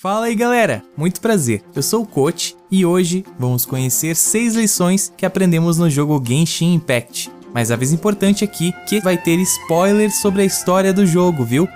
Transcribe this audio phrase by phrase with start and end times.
[0.00, 5.12] Fala aí galera, muito prazer, eu sou o Coach e hoje vamos conhecer 6 lições
[5.16, 7.32] que aprendemos no jogo Genshin Impact.
[7.52, 11.68] Mas a vez importante aqui que vai ter spoilers sobre a história do jogo, viu?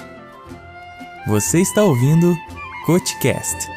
[1.27, 2.37] Você está ouvindo
[2.87, 3.69] CoachCast.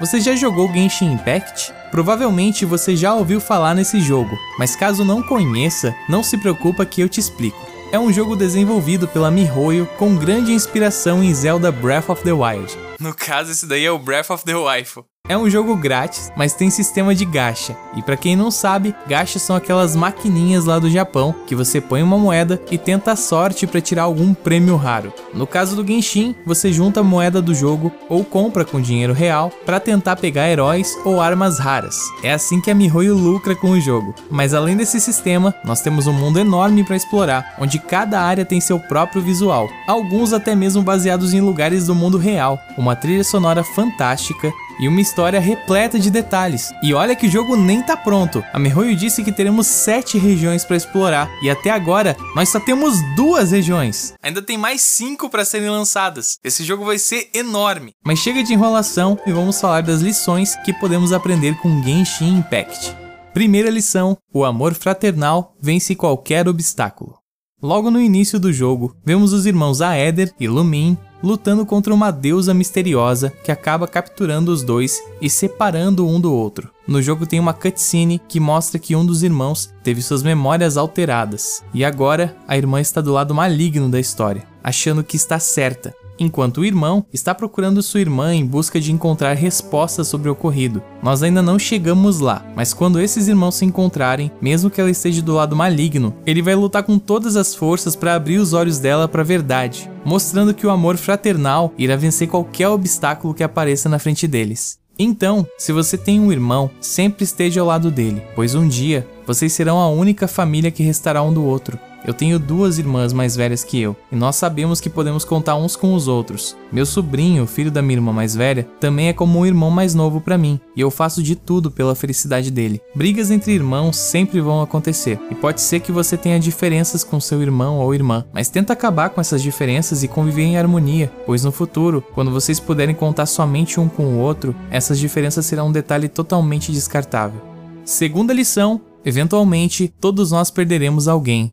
[0.00, 1.72] Você já jogou Genshin Impact?
[1.92, 7.00] Provavelmente você já ouviu falar nesse jogo, mas caso não conheça, não se preocupa que
[7.00, 7.70] eu te explico.
[7.92, 12.78] É um jogo desenvolvido pela MiHoYo com grande inspiração em Zelda Breath of the Wild.
[13.00, 15.00] No caso, esse daí é o Breath of the Wife.
[15.30, 17.76] É um jogo grátis, mas tem sistema de gacha.
[17.94, 22.02] E para quem não sabe, gachas são aquelas maquininhas lá do Japão que você põe
[22.02, 25.12] uma moeda e tenta a sorte para tirar algum prêmio raro.
[25.32, 29.52] No caso do Genshin, você junta a moeda do jogo ou compra com dinheiro real
[29.64, 31.96] para tentar pegar heróis ou armas raras.
[32.24, 34.12] É assim que a MiHoYo lucra com o jogo.
[34.28, 38.60] Mas além desse sistema, nós temos um mundo enorme para explorar, onde cada área tem
[38.60, 43.62] seu próprio visual, alguns até mesmo baseados em lugares do mundo real, uma trilha sonora
[43.62, 46.72] fantástica e uma história repleta de detalhes.
[46.82, 48.42] E olha que o jogo nem tá pronto.
[48.52, 52.94] A MiHoYo disse que teremos 7 regiões para explorar e até agora nós só temos
[53.14, 54.14] duas regiões.
[54.22, 56.38] Ainda tem mais 5 para serem lançadas.
[56.42, 57.92] Esse jogo vai ser enorme.
[58.04, 62.96] Mas chega de enrolação e vamos falar das lições que podemos aprender com Genshin Impact.
[63.32, 67.19] Primeira lição: o amor fraternal vence qualquer obstáculo.
[67.62, 72.54] Logo no início do jogo, vemos os irmãos Aether e Lumin lutando contra uma deusa
[72.54, 76.70] misteriosa que acaba capturando os dois e separando um do outro.
[76.88, 81.62] No jogo tem uma cutscene que mostra que um dos irmãos teve suas memórias alteradas
[81.74, 86.58] e agora a irmã está do lado maligno da história, achando que está certa enquanto
[86.58, 90.82] o irmão está procurando sua irmã em busca de encontrar respostas sobre o ocorrido.
[91.02, 95.22] Nós ainda não chegamos lá, mas quando esses irmãos se encontrarem, mesmo que ela esteja
[95.22, 99.08] do lado maligno, ele vai lutar com todas as forças para abrir os olhos dela
[99.08, 103.98] para a verdade, mostrando que o amor fraternal irá vencer qualquer obstáculo que apareça na
[103.98, 104.78] frente deles.
[105.02, 109.50] Então, se você tem um irmão, sempre esteja ao lado dele, pois um dia vocês
[109.50, 111.78] serão a única família que restará um do outro.
[112.04, 115.76] Eu tenho duas irmãs mais velhas que eu, e nós sabemos que podemos contar uns
[115.76, 116.56] com os outros.
[116.72, 120.20] Meu sobrinho, filho da minha irmã mais velha, também é como um irmão mais novo
[120.20, 122.80] para mim, e eu faço de tudo pela felicidade dele.
[122.94, 127.42] Brigas entre irmãos sempre vão acontecer, e pode ser que você tenha diferenças com seu
[127.42, 131.52] irmão ou irmã, mas tenta acabar com essas diferenças e conviver em harmonia, pois no
[131.52, 136.08] futuro, quando vocês puderem contar somente um com o outro, essas diferenças serão um detalhe
[136.08, 137.40] totalmente descartável.
[137.84, 141.50] Segunda lição: eventualmente todos nós perderemos alguém,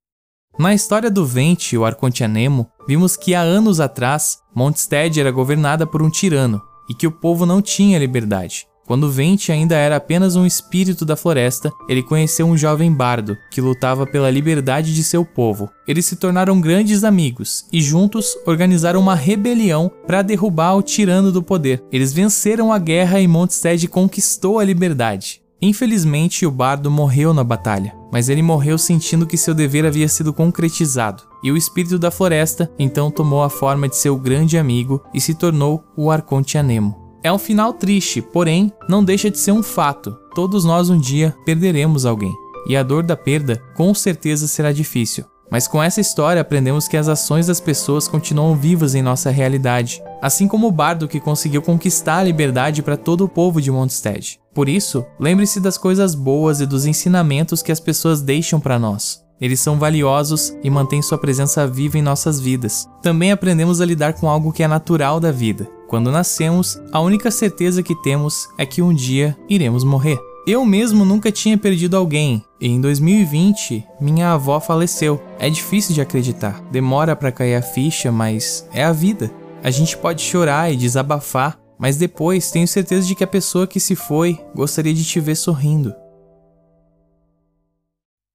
[0.60, 5.86] na história do Vente, o Arconte Anemo, vimos que há anos atrás, Mondstadt era governada
[5.86, 8.68] por um tirano e que o povo não tinha liberdade.
[8.88, 13.60] Quando Vente ainda era apenas um espírito da floresta, ele conheceu um jovem bardo que
[13.60, 15.70] lutava pela liberdade de seu povo.
[15.86, 21.44] Eles se tornaram grandes amigos e juntos organizaram uma rebelião para derrubar o tirano do
[21.44, 21.84] poder.
[21.92, 25.42] Eles venceram a guerra e Mondstadt conquistou a liberdade.
[25.62, 30.32] Infelizmente, o bardo morreu na batalha, mas ele morreu sentindo que seu dever havia sido
[30.32, 35.20] concretizado, e o espírito da floresta então tomou a forma de seu grande amigo e
[35.20, 37.08] se tornou o Arconte Anemo.
[37.24, 40.16] É um final triste, porém, não deixa de ser um fato.
[40.36, 42.34] Todos nós um dia perderemos alguém,
[42.68, 45.26] e a dor da perda com certeza será difícil.
[45.50, 50.04] Mas com essa história aprendemos que as ações das pessoas continuam vivas em nossa realidade,
[50.22, 54.40] assim como o bardo que conseguiu conquistar a liberdade para todo o povo de Mondstadt.
[54.58, 59.24] Por isso, lembre-se das coisas boas e dos ensinamentos que as pessoas deixam para nós.
[59.40, 62.90] Eles são valiosos e mantêm sua presença viva em nossas vidas.
[63.04, 65.70] Também aprendemos a lidar com algo que é natural da vida.
[65.88, 70.18] Quando nascemos, a única certeza que temos é que um dia iremos morrer.
[70.48, 75.22] Eu mesmo nunca tinha perdido alguém, e em 2020 minha avó faleceu.
[75.38, 79.30] É difícil de acreditar, demora para cair a ficha, mas é a vida.
[79.64, 83.80] A gente pode chorar e desabafar, mas depois tenho certeza de que a pessoa que
[83.80, 85.94] se foi gostaria de te ver sorrindo.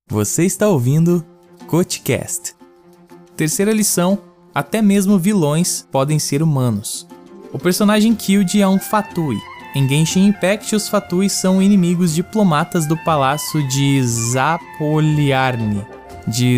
[0.09, 1.25] Você está ouvindo
[1.67, 2.55] Coachcast.
[3.37, 4.19] Terceira lição:
[4.55, 7.07] até mesmo vilões podem ser humanos.
[7.53, 9.39] O personagem Kyuji é um Fatui,
[9.75, 15.87] em Genshin Impact, os Fatui são inimigos diplomatas do palácio de Zapoliarne,
[16.29, 16.57] de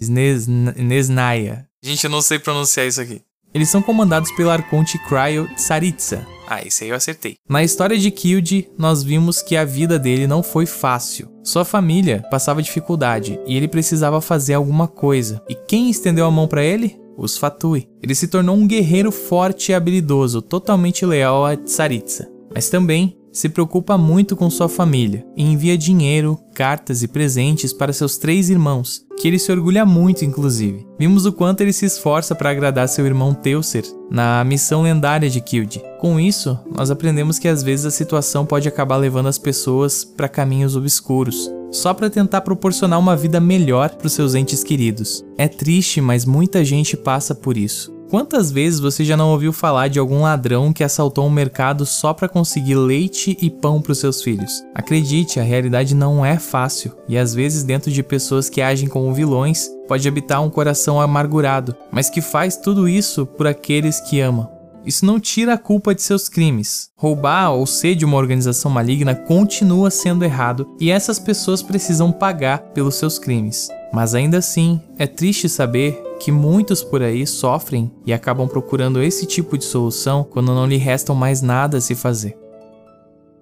[0.00, 1.68] Snesnaya.
[1.80, 3.22] Gente, eu não sei pronunciar isso aqui.
[3.52, 6.26] Eles são comandados pelo Arconte Cryo Tsaritsa.
[6.46, 7.36] Ah, isso aí eu acertei.
[7.48, 11.28] Na história de Kyuji, nós vimos que a vida dele não foi fácil.
[11.44, 15.42] Sua família passava dificuldade e ele precisava fazer alguma coisa.
[15.48, 17.00] E quem estendeu a mão para ele?
[17.20, 17.86] os Fatui.
[18.02, 22.30] Ele se tornou um guerreiro forte e habilidoso, totalmente leal a Tsaritsa.
[22.52, 27.92] Mas também se preocupa muito com sua família e envia dinheiro, cartas e presentes para
[27.92, 30.86] seus três irmãos, que ele se orgulha muito, inclusive.
[30.98, 35.40] Vimos o quanto ele se esforça para agradar seu irmão Teucer na missão lendária de
[35.40, 35.82] Kilde.
[35.98, 40.28] Com isso, nós aprendemos que às vezes a situação pode acabar levando as pessoas para
[40.28, 45.24] caminhos obscuros, só para tentar proporcionar uma vida melhor para os seus entes queridos.
[45.38, 47.99] É triste, mas muita gente passa por isso.
[48.10, 52.12] Quantas vezes você já não ouviu falar de algum ladrão que assaltou um mercado só
[52.12, 54.64] para conseguir leite e pão para os seus filhos?
[54.74, 59.14] Acredite, a realidade não é fácil e às vezes dentro de pessoas que agem como
[59.14, 64.50] vilões pode habitar um coração amargurado, mas que faz tudo isso por aqueles que ama.
[64.84, 66.90] Isso não tira a culpa de seus crimes.
[66.96, 72.58] Roubar ou ser de uma organização maligna continua sendo errado e essas pessoas precisam pagar
[72.74, 73.68] pelos seus crimes.
[73.92, 79.24] Mas ainda assim, é triste saber que muitos por aí sofrem e acabam procurando esse
[79.26, 82.38] tipo de solução quando não lhe restam mais nada a se fazer.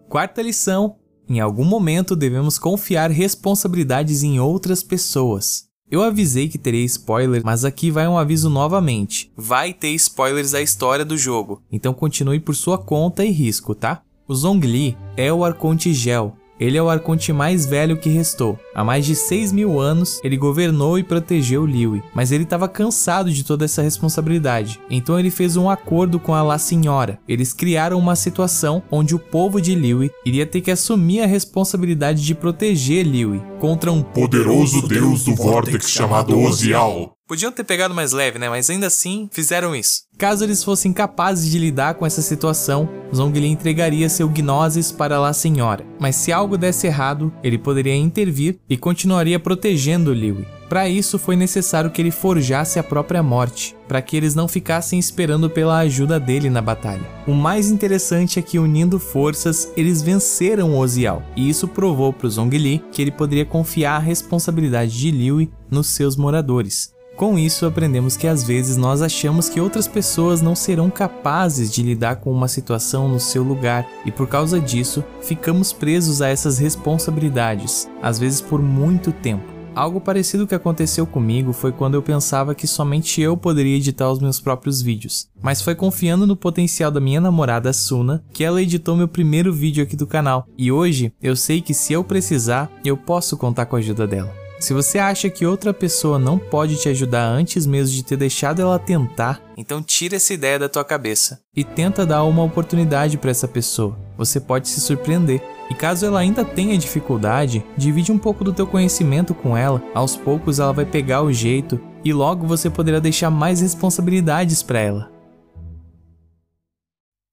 [0.09, 0.97] Quarta lição:
[1.29, 5.67] em algum momento devemos confiar responsabilidades em outras pessoas.
[5.91, 9.33] Eu avisei que teria spoiler, mas aqui vai um aviso novamente.
[9.37, 14.03] Vai ter spoilers da história do jogo, então continue por sua conta e risco, tá?
[14.29, 18.59] O Zhongli é o Arconte Gel, ele é o arconte mais velho que restou.
[18.75, 23.31] Há mais de 6 mil anos, ele governou e protegeu Liui, mas ele estava cansado
[23.31, 24.81] de toda essa responsabilidade.
[24.91, 27.19] Então ele fez um acordo com a La Senhora.
[27.29, 32.25] Eles criaram uma situação onde o povo de Liui iria ter que assumir a responsabilidade
[32.25, 37.18] de proteger Liui contra um poderoso deus do vórtex chamado Ozial.
[37.29, 38.49] Podiam ter pegado mais leve, né?
[38.49, 40.05] Mas ainda assim fizeram isso.
[40.17, 45.35] Caso eles fossem capazes de lidar com essa situação, Zhongli entregaria seu Gnosis para La
[45.35, 45.85] Senhora.
[46.01, 50.43] Mas se algo desse errado, ele poderia intervir e continuaria protegendo Liu.
[50.71, 54.99] Para isso foi necessário que ele forjasse a própria morte, para que eles não ficassem
[54.99, 57.07] esperando pela ajuda dele na batalha.
[57.27, 62.31] O mais interessante é que unindo forças, eles venceram Ozial, e isso provou para o
[62.31, 66.97] Zhongli que ele poderia confiar a responsabilidade de Liu nos seus moradores.
[67.19, 71.83] Com isso, aprendemos que às vezes nós achamos que outras pessoas não serão capazes de
[71.83, 76.59] lidar com uma situação no seu lugar e por causa disso, ficamos presos a essas
[76.59, 79.43] responsabilidades, às vezes por muito tempo.
[79.75, 84.21] Algo parecido que aconteceu comigo foi quando eu pensava que somente eu poderia editar os
[84.21, 88.97] meus próprios vídeos, mas foi confiando no potencial da minha namorada Suna que ela editou
[88.97, 92.97] meu primeiro vídeo aqui do canal, e hoje eu sei que se eu precisar, eu
[92.97, 94.48] posso contar com a ajuda dela.
[94.61, 98.61] Se você acha que outra pessoa não pode te ajudar antes mesmo de ter deixado
[98.61, 103.31] ela tentar, então tira essa ideia da tua cabeça e tenta dar uma oportunidade para
[103.31, 103.97] essa pessoa.
[104.17, 105.41] Você pode se surpreender.
[105.71, 109.83] E caso ela ainda tenha dificuldade, divide um pouco do teu conhecimento com ela.
[109.95, 114.81] Aos poucos ela vai pegar o jeito e logo você poderá deixar mais responsabilidades para
[114.81, 115.13] ela.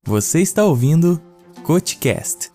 [0.05, 1.19] Você está ouvindo
[1.63, 2.51] Coachcast.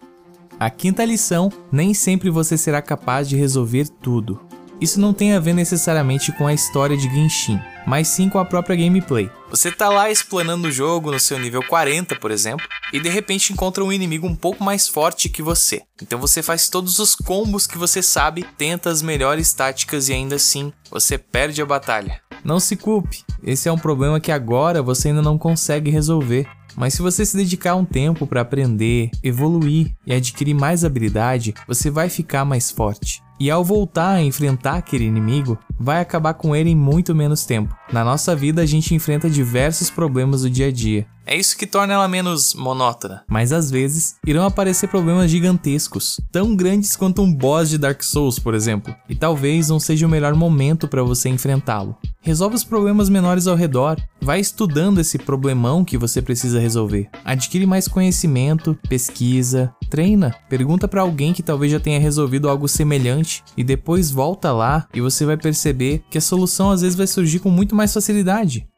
[0.61, 4.50] A quinta lição: nem sempre você será capaz de resolver tudo.
[4.81, 8.45] Isso não tem a ver necessariamente com a história de Genshin, mas sim com a
[8.47, 9.31] própria gameplay.
[9.51, 13.53] Você tá lá explanando o jogo no seu nível 40, por exemplo, e de repente
[13.53, 15.83] encontra um inimigo um pouco mais forte que você.
[16.01, 20.37] Então você faz todos os combos que você sabe, tenta as melhores táticas e ainda
[20.37, 22.21] assim você perde a batalha.
[22.43, 26.49] Não se culpe, esse é um problema que agora você ainda não consegue resolver.
[26.77, 31.91] Mas se você se dedicar um tempo para aprender, evoluir e adquirir mais habilidade, você
[31.91, 33.23] vai ficar mais forte.
[33.41, 37.75] E ao voltar a enfrentar aquele inimigo, vai acabar com ele em muito menos tempo.
[37.91, 41.07] Na nossa vida, a gente enfrenta diversos problemas do dia a dia.
[41.27, 43.23] É isso que torna ela menos monótona.
[43.27, 48.39] Mas às vezes, irão aparecer problemas gigantescos, tão grandes quanto um boss de Dark Souls,
[48.39, 51.97] por exemplo, e talvez não seja o melhor momento para você enfrentá-lo.
[52.21, 53.97] Resolve os problemas menores ao redor,
[54.31, 57.09] vai estudando esse problemão que você precisa resolver.
[57.25, 63.43] Adquire mais conhecimento, pesquisa, treina, pergunta para alguém que talvez já tenha resolvido algo semelhante
[63.57, 67.41] e depois volta lá e você vai perceber que a solução às vezes vai surgir
[67.41, 68.69] com muito mais facilidade.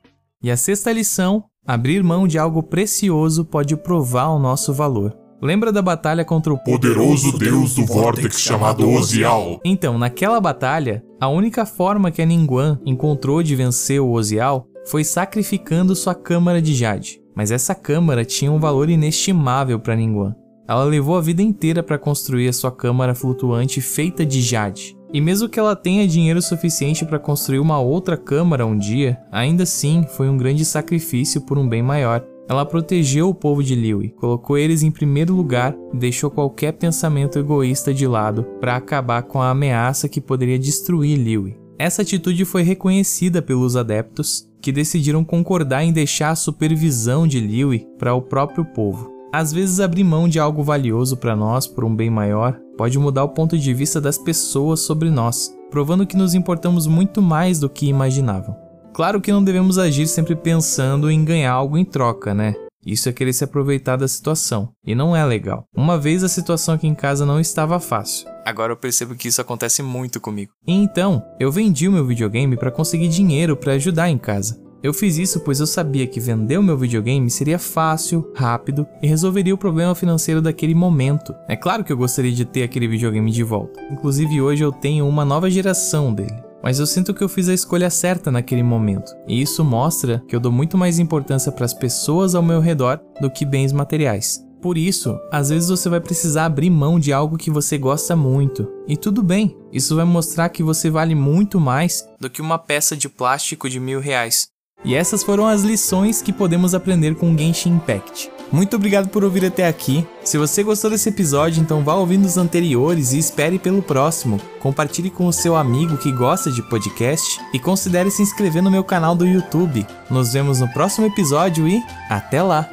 [0.42, 5.14] E a sexta lição: abrir mão de algo precioso pode provar o nosso valor.
[5.42, 9.60] Lembra da batalha contra o poderoso deus do vórtex chamado Ozial?
[9.66, 15.04] Então, naquela batalha, a única forma que a Ningguang encontrou de vencer o Ozial foi
[15.04, 17.20] sacrificando sua câmara de jade.
[17.34, 20.34] Mas essa câmara tinha um valor inestimável para Ningguang.
[20.68, 24.96] Ela levou a vida inteira para construir a sua câmara flutuante feita de jade.
[25.12, 29.64] E mesmo que ela tenha dinheiro suficiente para construir uma outra câmara um dia, ainda
[29.64, 32.24] assim foi um grande sacrifício por um bem maior.
[32.48, 37.38] Ela protegeu o povo de Liui, colocou eles em primeiro lugar e deixou qualquer pensamento
[37.38, 41.61] egoísta de lado para acabar com a ameaça que poderia destruir Liui.
[41.78, 47.86] Essa atitude foi reconhecida pelos adeptos, que decidiram concordar em deixar a supervisão de Liui
[47.98, 49.10] para o próprio povo.
[49.32, 53.24] Às vezes abrir mão de algo valioso para nós por um bem maior pode mudar
[53.24, 57.68] o ponto de vista das pessoas sobre nós, provando que nos importamos muito mais do
[57.68, 58.54] que imaginavam.
[58.92, 62.54] Claro que não devemos agir sempre pensando em ganhar algo em troca, né?
[62.84, 65.64] Isso é querer se aproveitar da situação, e não é legal.
[65.74, 68.28] Uma vez a situação aqui em casa não estava fácil.
[68.44, 70.52] Agora eu percebo que isso acontece muito comigo.
[70.66, 74.60] E então, eu vendi o meu videogame para conseguir dinheiro para ajudar em casa.
[74.82, 79.06] Eu fiz isso pois eu sabia que vender o meu videogame seria fácil, rápido e
[79.06, 81.32] resolveria o problema financeiro daquele momento.
[81.48, 83.80] É claro que eu gostaria de ter aquele videogame de volta.
[83.92, 86.41] Inclusive hoje eu tenho uma nova geração dele.
[86.62, 90.36] Mas eu sinto que eu fiz a escolha certa naquele momento, e isso mostra que
[90.36, 94.44] eu dou muito mais importância para as pessoas ao meu redor do que bens materiais.
[94.62, 98.70] Por isso, às vezes você vai precisar abrir mão de algo que você gosta muito.
[98.86, 102.96] E tudo bem, isso vai mostrar que você vale muito mais do que uma peça
[102.96, 104.51] de plástico de mil reais.
[104.84, 108.30] E essas foram as lições que podemos aprender com Genshin Impact.
[108.50, 110.06] Muito obrigado por ouvir até aqui.
[110.22, 114.38] Se você gostou desse episódio, então vá ouvindo os anteriores e espere pelo próximo.
[114.60, 118.84] Compartilhe com o seu amigo que gosta de podcast e considere se inscrever no meu
[118.84, 119.86] canal do YouTube.
[120.10, 122.68] Nos vemos no próximo episódio e até lá!